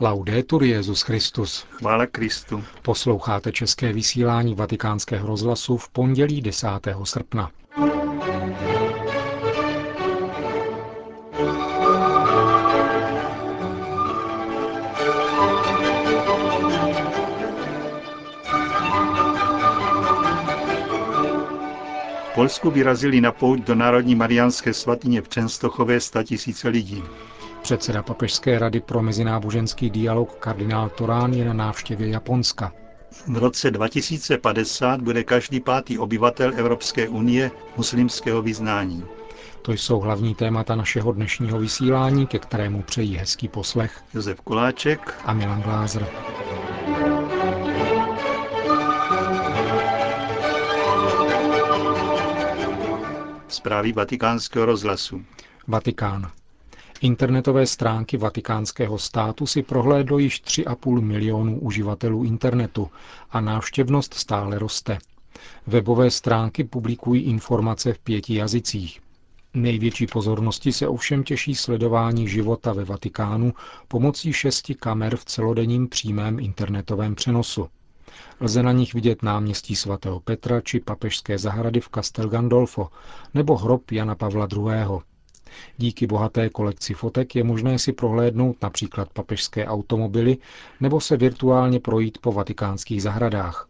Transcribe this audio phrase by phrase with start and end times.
[0.00, 1.66] Laudetur Jezus Christus.
[1.70, 2.64] Chvála Kristu.
[2.82, 6.68] Posloucháte české vysílání Vatikánského rozhlasu v pondělí 10.
[7.04, 7.50] srpna.
[22.30, 27.02] V Polsku vyrazili na pouť do Národní mariánské svatyně v Čenstochově tisíce lidí.
[27.62, 32.72] Předseda Papežské rady pro mezináboženský dialog kardinál Torán je na návštěvě Japonska.
[33.26, 39.04] V roce 2050 bude každý pátý obyvatel Evropské unie muslimského vyznání.
[39.62, 45.32] To jsou hlavní témata našeho dnešního vysílání, ke kterému přejí hezký poslech Josef Koláček a
[45.32, 46.06] Milan Glázer.
[53.48, 55.22] Zprávy vatikánského rozhlasu.
[55.68, 56.30] Vatikán.
[57.02, 62.90] Internetové stránky vatikánského státu si prohlédlo již 3,5 milionů uživatelů internetu
[63.30, 64.98] a návštěvnost stále roste.
[65.66, 69.00] Webové stránky publikují informace v pěti jazycích.
[69.54, 73.52] Největší pozornosti se ovšem těší sledování života ve Vatikánu
[73.88, 77.68] pomocí šesti kamer v celodenním přímém internetovém přenosu.
[78.40, 82.88] Lze na nich vidět náměstí svatého Petra či papežské zahrady v Castel Gandolfo
[83.34, 85.11] nebo hrob Jana Pavla II.
[85.76, 90.38] Díky bohaté kolekci fotek je možné si prohlédnout například papežské automobily
[90.80, 93.68] nebo se virtuálně projít po vatikánských zahradách.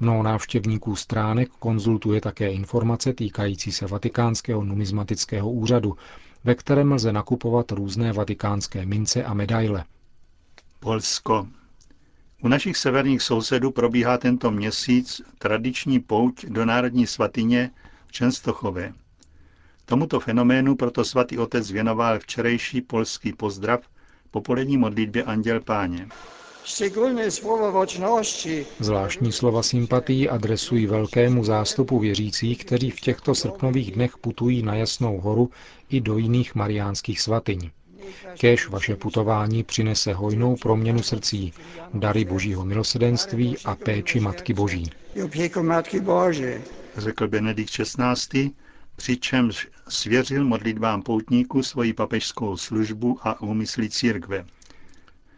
[0.00, 5.96] Mnoho návštěvníků stránek konzultuje také informace týkající se vatikánského numizmatického úřadu,
[6.44, 9.84] ve kterém lze nakupovat různé vatikánské mince a medaile.
[10.80, 11.46] Polsko.
[12.42, 17.70] U našich severních sousedů probíhá tento měsíc tradiční pouť do Národní svatyně
[18.06, 18.92] v Čenstochově.
[19.90, 23.80] Tomuto fenoménu proto svatý otec věnoval včerejší polský pozdrav
[24.30, 26.08] po polední modlitbě Anděl Páně.
[28.80, 35.20] Zvláštní slova sympatii adresují velkému zástupu věřících, kteří v těchto srpnových dnech putují na Jasnou
[35.20, 35.50] horu
[35.88, 37.70] i do jiných mariánských svatyň.
[38.38, 41.52] Kéž vaše putování přinese hojnou proměnu srdcí,
[41.94, 44.90] dary božího milosedenství a péči Matky Boží.
[46.96, 48.50] Řekl Benedikt XVI
[49.00, 54.44] přičemž svěřil modlitbám poutníků svoji papežskou službu a úmysly církve.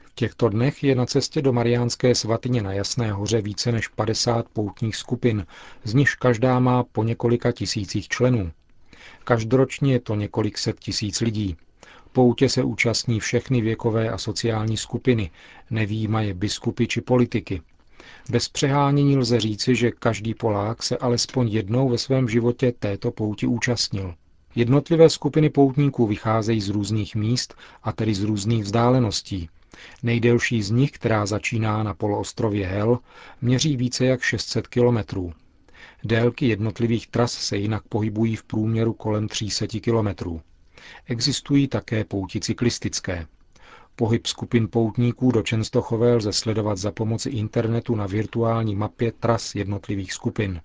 [0.05, 4.49] V těchto dnech je na cestě do Mariánské svatyně na Jasné hoře více než 50
[4.49, 5.47] poutních skupin,
[5.85, 8.53] z nichž každá má po několika tisících členů.
[9.25, 11.57] Každoročně je to několik set tisíc lidí.
[12.13, 15.31] Poutě se účastní všechny věkové a sociální skupiny,
[15.71, 17.63] nevýjímaje biskupy či politiky.
[18.31, 23.47] Bez přehánění lze říci, že každý Polák se alespoň jednou ve svém životě této pouti
[23.47, 24.15] účastnil.
[24.55, 29.49] Jednotlivé skupiny poutníků vycházejí z různých míst, a tedy z různých vzdáleností.
[30.03, 32.99] Nejdelší z nich, která začíná na poloostrově Hel,
[33.43, 35.33] měří více jak 600 kilometrů.
[36.05, 40.41] Délky jednotlivých tras se jinak pohybují v průměru kolem 300 kilometrů.
[41.07, 43.27] Existují také pouti cyklistické.
[43.97, 50.13] Pohyb skupin poutníků do Čenstochové lze sledovat za pomoci internetu na virtuální mapě tras jednotlivých
[50.13, 50.61] skupin.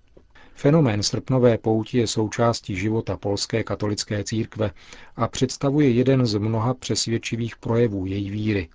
[0.54, 4.72] Fenomén srpnové pouti je součástí života polské katolické církve
[5.16, 8.70] a představuje jeden z mnoha přesvědčivých projevů její víry.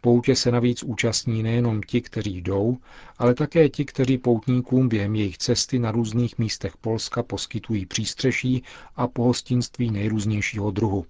[0.00, 2.76] Poutě se navíc účastní nejenom ti, kteří jdou,
[3.18, 8.62] ale také ti, kteří poutníkům během jejich cesty na různých místech Polska poskytují přístřeší
[8.96, 11.06] a pohostinství nejrůznějšího druhu.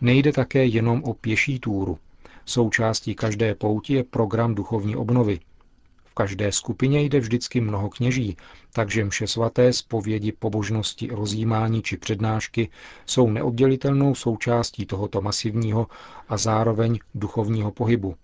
[0.00, 1.98] Nejde také jenom o pěší túru.
[2.46, 5.40] Součástí každé pouti je program duchovní obnovy.
[6.04, 8.36] V každé skupině jde vždycky mnoho kněží,
[8.72, 12.68] takže mše svaté, zpovědi, pobožnosti, rozjímání či přednášky
[13.06, 15.86] jsou neoddělitelnou součástí tohoto masivního
[16.28, 18.14] a zároveň duchovního pohybu.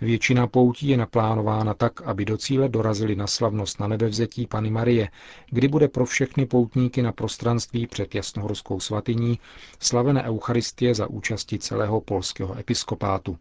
[0.00, 5.08] Většina poutí je naplánována tak, aby do cíle dorazili na slavnost na nebevzetí Pany Marie,
[5.50, 9.38] kdy bude pro všechny poutníky na prostranství před jasnohorskou svatyní
[9.80, 13.38] slavené Eucharistie za účasti celého polského episkopátu.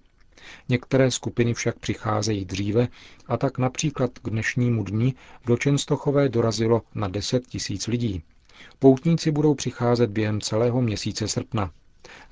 [0.70, 2.88] Některé skupiny však přicházejí dříve
[3.28, 5.14] a tak například k dnešnímu dni
[5.46, 8.23] do Čenstochové dorazilo na 10 tisíc lidí.
[8.79, 11.72] Poutníci budou přicházet během celého měsíce srpna.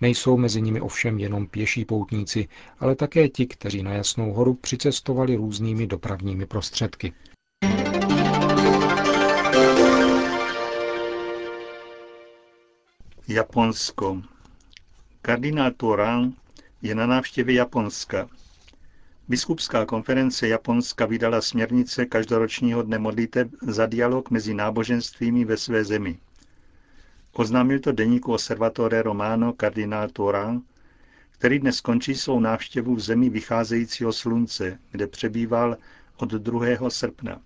[0.01, 2.47] Nejsou mezi nimi ovšem jenom pěší poutníci,
[2.79, 7.13] ale také ti, kteří na Jasnou horu přicestovali různými dopravními prostředky.
[13.27, 14.21] Japonsko.
[15.21, 16.33] Kardinál Turan
[16.81, 18.29] je na návštěvě Japonska.
[19.27, 26.17] Biskupská konference Japonska vydala směrnice každoročního dne modliteb za dialog mezi náboženstvími ve své zemi.
[27.35, 30.61] Oznámil to deníku Osservatore Romano kardinál Turan,
[31.31, 35.77] který dnes končí svou návštěvu v zemi vycházejícího slunce, kde přebýval
[36.17, 36.89] od 2.
[36.89, 37.41] srpna.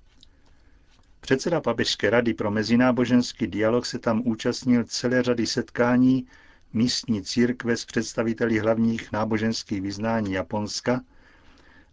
[1.19, 6.27] Předseda Papežské rady pro mezináboženský dialog se tam účastnil celé řady setkání
[6.73, 11.01] místní církve s představiteli hlavních náboženských vyznání Japonska,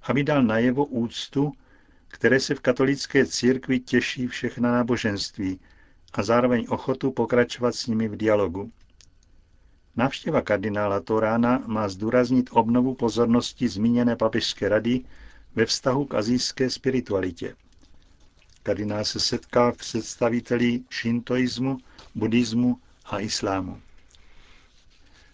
[0.03, 1.53] aby dal najevo úctu,
[2.09, 5.61] které se v katolické církvi těší všechna náboženství
[6.15, 8.73] a zároveň ochotu pokračovat s nimi v dialogu.
[9.97, 15.01] Návštěva kardinála Torána má zdůraznit obnovu pozornosti zmíněné papežské rady
[15.55, 17.55] ve vztahu k azijské spiritualitě.
[18.63, 21.79] Kardinál se setká v představiteli šintoismu,
[22.15, 23.81] buddhismu a islámu.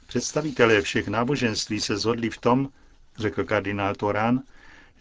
[0.06, 2.68] Představitelé všech náboženství se zhodli v tom,
[3.18, 4.42] řekl kardinál Torán,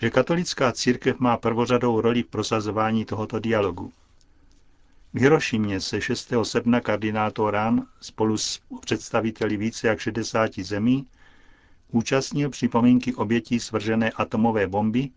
[0.01, 3.93] že katolická církev má prvořadou roli v prosazování tohoto dialogu.
[5.13, 6.33] V Hirošimě se 6.
[6.43, 11.07] srpna kardinál Torán spolu s představiteli více jak 60 zemí
[11.91, 15.09] účastnil připomínky obětí svržené atomové bomby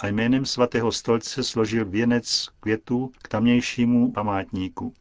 [0.00, 4.94] a jménem svatého stolce složil věnec květů k tamnějšímu památníku.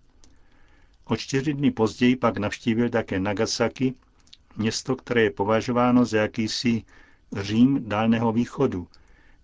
[1.05, 3.93] O čtyři dny později pak navštívil také Nagasaki,
[4.57, 6.83] město, které je považováno za jakýsi
[7.37, 8.87] Řím Dálného východu,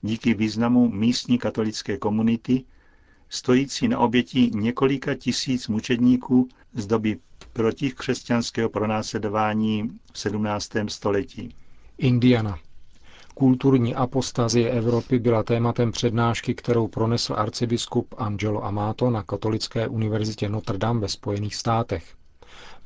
[0.02, 2.64] díky významu místní katolické komunity,
[3.30, 7.18] stojící na oběti několika tisíc mučedníků z doby
[7.54, 10.70] protikřesťanského pronásledování v 17.
[10.88, 11.56] století.
[11.98, 12.58] Indiana.
[13.34, 20.78] Kulturní apostazie Evropy byla tématem přednášky, kterou pronesl arcibiskup Angelo Amato na Katolické univerzitě Notre
[20.78, 22.17] Dame ve Spojených státech.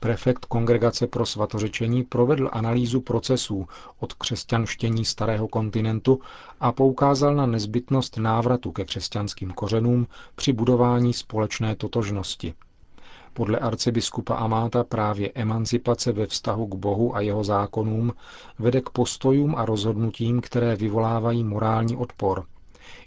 [0.03, 3.67] Prefekt Kongregace pro svatořečení provedl analýzu procesů
[3.99, 6.19] od křesťanštění starého kontinentu
[6.59, 12.53] a poukázal na nezbytnost návratu ke křesťanským kořenům při budování společné totožnosti.
[13.33, 18.13] Podle arcibiskupa Amáta právě emancipace ve vztahu k Bohu a jeho zákonům
[18.59, 22.45] vede k postojům a rozhodnutím, které vyvolávají morální odpor–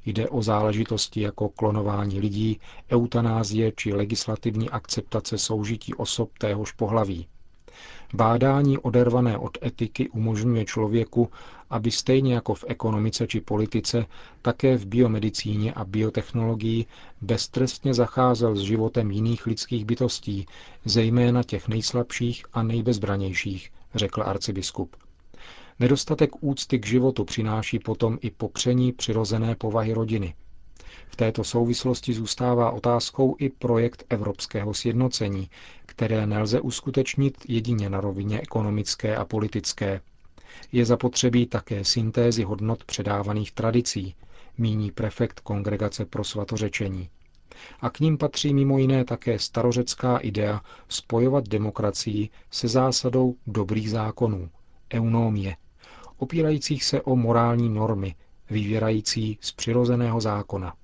[0.06, 2.61] Jde o záležitosti jako klonování lidí,
[2.91, 7.27] eutanázie či legislativní akceptace soužití osob téhož pohlaví.
[8.15, 11.31] Bádání odervané od etiky umožňuje člověku,
[11.71, 14.06] aby stejně jako v ekonomice či politice,
[14.43, 16.87] také v biomedicíně a biotechnologii
[17.21, 20.47] beztrestně zacházel s životem jiných lidských bytostí,
[20.85, 24.97] zejména těch nejslabších a nejbezbranějších, řekl arcibiskup.
[25.81, 30.35] Nedostatek úcty k životu přináší potom i popření přirozené povahy rodiny.
[31.09, 35.50] V této souvislosti zůstává otázkou i projekt evropského sjednocení,
[35.87, 40.00] které nelze uskutečnit jedině na rovině ekonomické a politické.
[40.73, 44.15] Je zapotřebí také syntézy hodnot předávaných tradicí,
[44.59, 47.09] míní prefekt Kongregace pro svatořečení.
[47.81, 54.50] A k ním patří mimo jiné také starořecká idea spojovat demokracii se zásadou dobrých zákonů,
[54.94, 55.56] eunomie,
[56.19, 58.14] opírajících se o morální normy,
[58.50, 60.75] vyvěrající z přirozeného zákona.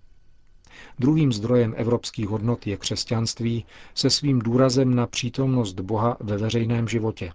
[0.99, 7.33] Druhým zdrojem evropských hodnot je křesťanství se svým důrazem na přítomnost Boha ve veřejném životě.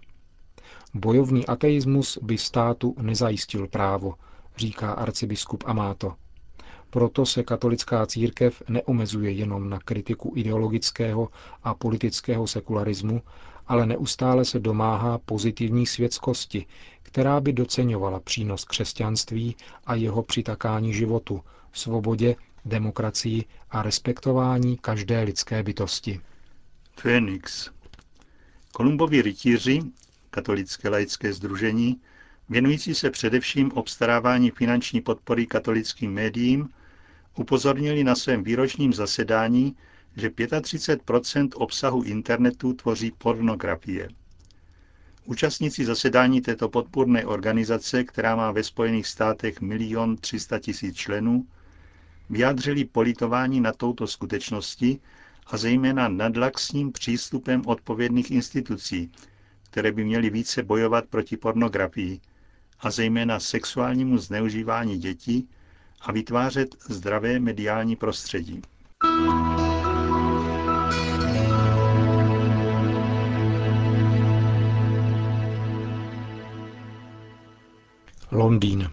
[0.94, 4.14] Bojovný ateismus by státu nezajistil právo,
[4.56, 6.14] říká arcibiskup Amato.
[6.90, 11.28] Proto se katolická církev neomezuje jenom na kritiku ideologického
[11.62, 13.22] a politického sekularismu,
[13.66, 16.66] ale neustále se domáhá pozitivní světskosti,
[17.16, 21.40] která by doceňovala přínos křesťanství a jeho přitakání životu,
[21.72, 26.20] svobodě, demokracii a respektování každé lidské bytosti.
[26.96, 27.70] Phoenix.
[28.72, 29.80] Kolumbovi rytíři,
[30.30, 32.00] katolické laické združení,
[32.48, 36.68] věnující se především obstarávání finanční podpory katolickým médiím,
[37.36, 39.76] upozornili na svém výročním zasedání,
[40.16, 44.08] že 35% obsahu internetu tvoří pornografie.
[45.26, 51.46] Účastníci zasedání této podpůrné organizace, která má ve Spojených státech milion 300 tisíc členů,
[52.30, 54.98] vyjádřili politování na touto skutečnosti
[55.46, 59.10] a zejména nadlaxním přístupem odpovědných institucí,
[59.70, 62.20] které by měly více bojovat proti pornografii
[62.80, 65.48] a zejména sexuálnímu zneužívání dětí
[66.00, 68.62] a vytvářet zdravé mediální prostředí.
[78.30, 78.90] Londýn.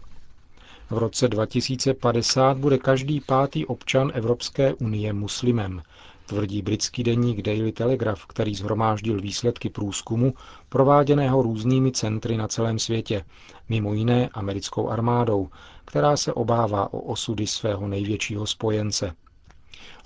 [0.90, 5.82] V roce 2050 bude každý pátý občan Evropské unie muslimem,
[6.26, 10.34] tvrdí britský deník Daily Telegraph, který zhromáždil výsledky průzkumu
[10.70, 13.26] prováděného různými centry na celém světě,
[13.70, 15.50] mimo jiné americkou armádou,
[15.86, 19.14] která se obává o osudy svého největšího spojence.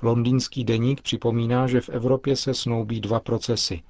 [0.01, 3.81] Londýnský deník připomíná, že v Evropě se snoubí dva procesy.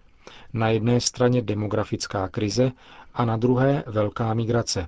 [0.53, 2.71] Na jedné straně demografická krize
[3.13, 4.87] a na druhé velká migrace.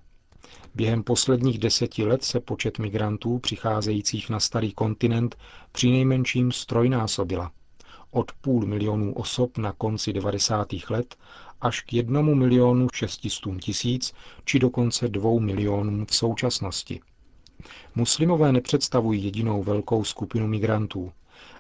[0.76, 5.36] Během posledních deseti let se počet migrantů přicházejících na starý kontinent
[5.72, 7.52] při nejmenším strojnásobila.
[8.12, 10.68] Od půl milionů osob na konci 90.
[10.90, 11.16] let
[11.62, 14.14] až k jednomu milionu šestistům tisíc
[14.46, 17.00] či dokonce dvou milionům v současnosti.
[17.96, 21.12] Muslimové nepředstavují jedinou velkou skupinu migrantů,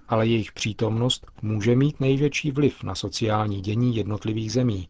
[0.08, 4.89] ale jejich přítomnost může mít největší vliv na sociální dění jednotlivých zemí,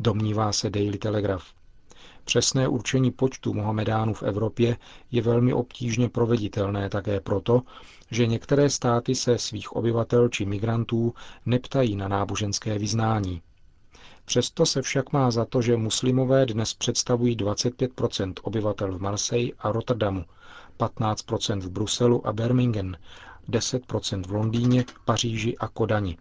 [0.00, 1.57] domnívá se Daily Telegraph.
[2.28, 4.76] Přesné určení počtu Mohamedánů v Evropě
[5.10, 7.62] je velmi obtížně proveditelné také proto,
[8.10, 11.14] že některé státy se svých obyvatel či migrantů
[11.46, 13.42] neptají na náboženské vyznání.
[14.24, 17.90] Přesto se však má za to, že muslimové dnes představují 25
[18.42, 20.24] obyvatel v Marseille a Rotterdamu,
[20.78, 22.94] 15% v Bruselu a Birmingham,
[23.50, 26.16] 10% v Londýně, Paříži a Kodani.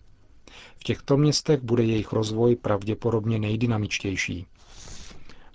[0.79, 4.47] V těchto městech bude jejich rozvoj pravděpodobně nejdynamičtější.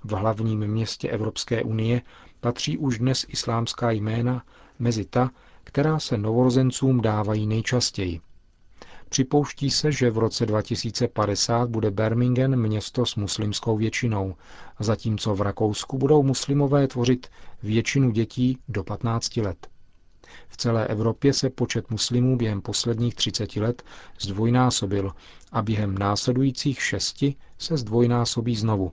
[0.04, 2.02] V hlavním městě Evropské unie
[2.40, 4.44] patří už dnes islámská jména
[4.78, 5.30] mezi ta,
[5.64, 8.20] která se novorozencům dávají nejčastěji.
[9.08, 14.34] Připouští se, že v roce 2050 bude Birmingham město s muslimskou většinou,
[14.80, 17.26] zatímco v Rakousku budou muslimové tvořit
[17.62, 19.68] většinu dětí do 15 let.
[20.48, 23.82] V celé Evropě se počet muslimů během posledních 30 let
[24.20, 25.12] zdvojnásobil
[25.52, 28.92] a během následujících šesti se zdvojnásobí znovu.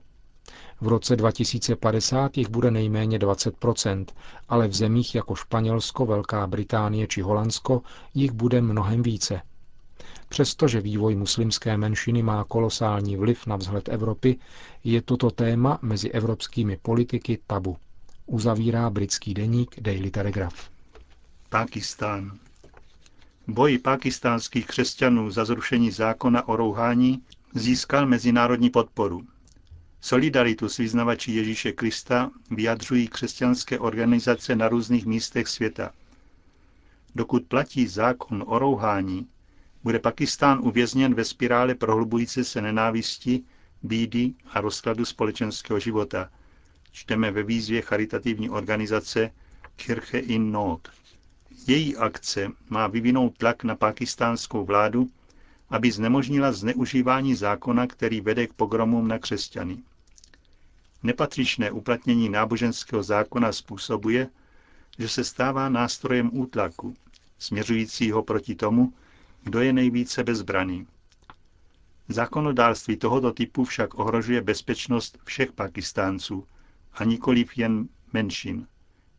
[0.80, 4.04] V roce 2050 jich bude nejméně 20%
[4.48, 7.82] ale v zemích jako Španělsko, Velká Británie či Holandsko
[8.14, 9.40] jich bude mnohem více.
[10.28, 14.38] Přestože vývoj muslimské menšiny má kolosální vliv na vzhled Evropy,
[14.84, 17.76] je toto téma mezi evropskými politiky tabu.
[18.26, 20.70] Uzavírá britský deník Daily Telegraph.
[21.48, 22.38] Pakistán.
[23.46, 27.22] Boj pakistánských křesťanů za zrušení zákona o rouhání
[27.54, 29.22] získal mezinárodní podporu.
[30.02, 35.90] Solidaritu s vyznavači Ježíše Krista vyjadřují křesťanské organizace na různých místech světa.
[37.14, 39.26] Dokud platí zákon o rouhání,
[39.82, 43.42] bude Pakistán uvězněn ve spirále prohlubující se nenávisti,
[43.82, 46.30] bídy a rozkladu společenského života.
[46.92, 49.30] Čteme ve výzvě charitativní organizace
[49.76, 50.88] Kirche in Not.
[51.66, 55.10] Její akce má vyvinout tlak na pakistánskou vládu,
[55.68, 59.78] aby znemožnila zneužívání zákona, který vede k pogromům na křesťany.
[61.02, 64.28] Nepatřičné uplatnění náboženského zákona způsobuje,
[64.98, 66.96] že se stává nástrojem útlaku,
[67.38, 68.92] směřujícího proti tomu,
[69.42, 70.86] kdo je nejvíce bezbraný.
[72.08, 76.46] Zákonodárství tohoto typu však ohrožuje bezpečnost všech Pakistánců
[76.92, 78.66] a nikoliv jen menšin,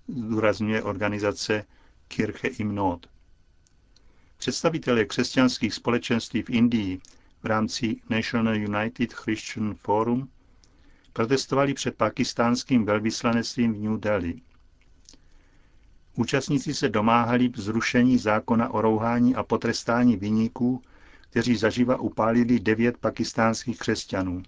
[0.08, 1.66] zdůrazňuje organizace
[2.08, 3.08] Kirche im Not.
[4.38, 7.00] Představitelé křesťanských společenství v Indii
[7.44, 10.30] v rámci National United Christian Forum
[11.14, 14.42] protestovali před pakistánským velvyslanectvím v New Delhi.
[16.16, 20.82] Účastníci se domáhali zrušení zákona o rouhání a potrestání vyníků,
[21.30, 24.44] kteří zaživa upálili devět pakistánských křesťanů.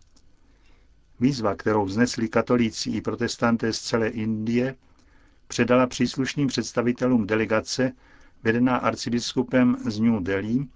[1.19, 4.75] Výzva, kterou vznesli katolíci i protestanté z celé Indie,
[5.47, 7.91] předala příslušným představitelům delegace
[8.43, 10.67] vedená arcibiskupem z New Delhi,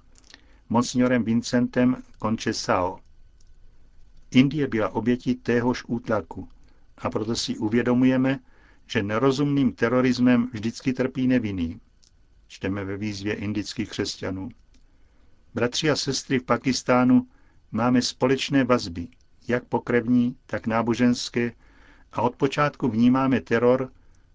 [0.69, 2.99] mocňorem Vincentem Conchesao.
[4.31, 6.49] Indie byla obětí téhož útlaku
[6.97, 8.39] a proto si uvědomujeme,
[8.87, 11.79] že nerozumným terorismem vždycky trpí nevinný.
[12.47, 14.49] Čteme ve výzvě indických křesťanů.
[15.53, 17.27] Bratři a sestry v Pakistánu
[17.71, 19.07] máme společné vazby,
[19.47, 21.51] jak pokrevní, tak náboženské,
[22.13, 23.91] a od počátku vnímáme teror,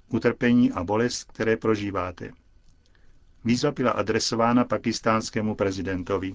[0.08, 2.30] utrpení a bolest, které prožíváte.
[3.44, 6.34] Výzva byla adresována pakistánskému prezidentovi.